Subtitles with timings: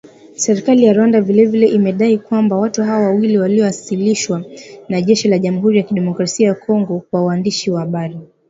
[0.35, 4.43] Serikali ya Rwanda vile vile imedai kwamba watu hao wawili walioasilishwa
[4.89, 8.17] na jeshi la jamuhuri ya kidemokrasia ya Kongo kwa waandishi wa habari